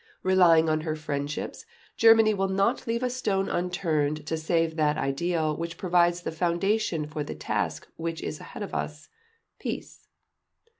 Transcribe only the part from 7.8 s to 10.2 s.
which is ahead of us—peace."